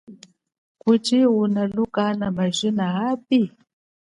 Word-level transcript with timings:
Kuchi 0.77 1.25
unaluka 1.25 2.01
ana 2.07 2.31
majina 2.31 2.85
api? 3.11 3.51